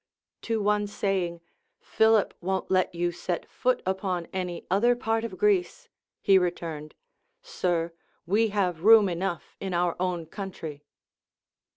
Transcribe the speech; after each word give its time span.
To 0.41 0.59
one 0.63 0.87
saying, 0.87 1.41
Philip 1.79 2.33
won't 2.41 2.71
let 2.71 2.95
you 2.95 3.11
set 3.11 3.47
foot 3.47 3.83
upon 3.85 4.25
any 4.33 4.65
other 4.67 4.95
part 4.95 5.23
of 5.23 5.37
Greece, 5.37 5.89
he 6.23 6.39
returned, 6.39 6.95
Sir, 7.43 7.93
we 8.25 8.47
have 8.47 8.81
room 8.83 9.07
enough 9.07 9.55
in 9.59 9.75
our 9.75 9.95
own 9.99 10.25
country. 10.25 10.83